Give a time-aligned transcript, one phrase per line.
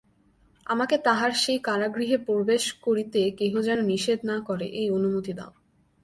[0.65, 5.51] আমাকে তাহার সেই কারাগৃহে প্রবেশ করিতে কেহ যেন নিষেধ না করে এই অনুমতি দাও।